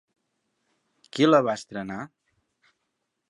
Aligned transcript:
Qui 1.17 1.27
la 1.29 1.43
va 1.49 1.55
estrenar? 1.61 1.99